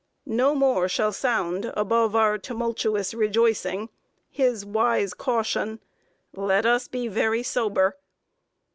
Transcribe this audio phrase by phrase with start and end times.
[0.25, 3.89] ]No more shall sound above our tumultuous rejoicing
[4.31, 5.79] his wise caution,
[6.33, 7.97] "Let us be very sober."